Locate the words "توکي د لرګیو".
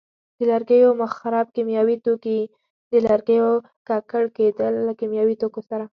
2.05-3.49